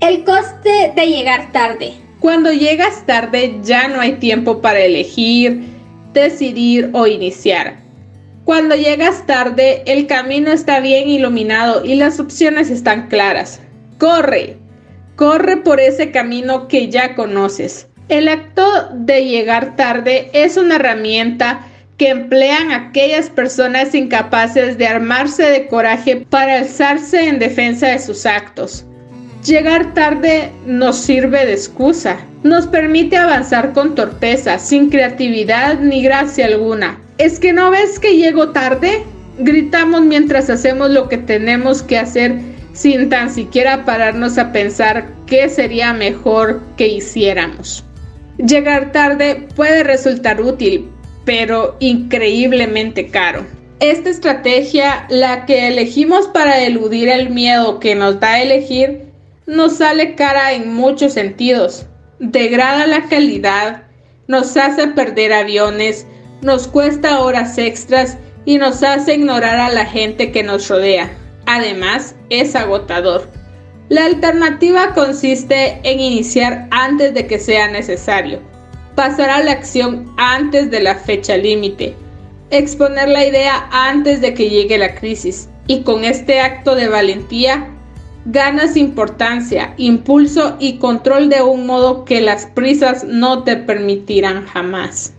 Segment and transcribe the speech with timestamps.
[0.00, 1.94] El coste de llegar tarde.
[2.20, 5.64] Cuando llegas tarde ya no hay tiempo para elegir,
[6.12, 7.78] decidir o iniciar.
[8.44, 13.60] Cuando llegas tarde el camino está bien iluminado y las opciones están claras.
[13.98, 14.56] Corre,
[15.16, 17.88] corre por ese camino que ya conoces.
[18.08, 25.42] El acto de llegar tarde es una herramienta que emplean aquellas personas incapaces de armarse
[25.42, 28.84] de coraje para alzarse en defensa de sus actos.
[29.48, 36.44] Llegar tarde nos sirve de excusa, nos permite avanzar con torpeza, sin creatividad ni gracia
[36.44, 37.00] alguna.
[37.16, 39.04] ¿Es que no ves que llego tarde?
[39.38, 42.38] Gritamos mientras hacemos lo que tenemos que hacer
[42.74, 47.82] sin tan siquiera pararnos a pensar qué sería mejor que hiciéramos.
[48.36, 50.90] Llegar tarde puede resultar útil,
[51.24, 53.46] pero increíblemente caro.
[53.80, 59.07] Esta estrategia, la que elegimos para eludir el miedo que nos da elegir,
[59.48, 61.86] nos sale cara en muchos sentidos.
[62.18, 63.84] Degrada la calidad,
[64.26, 66.06] nos hace perder aviones,
[66.42, 71.10] nos cuesta horas extras y nos hace ignorar a la gente que nos rodea.
[71.46, 73.26] Además, es agotador.
[73.88, 78.40] La alternativa consiste en iniciar antes de que sea necesario
[78.94, 81.94] pasar a la acción antes de la fecha límite,
[82.50, 87.77] exponer la idea antes de que llegue la crisis y con este acto de valentía
[88.24, 95.14] ganas importancia, impulso y control de un modo que las prisas no te permitirán jamás.